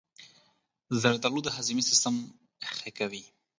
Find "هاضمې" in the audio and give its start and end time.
1.55-1.83